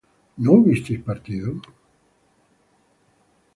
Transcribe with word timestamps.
¿no 0.43 0.51
hubisteis 0.53 0.99
partido? 1.07 1.49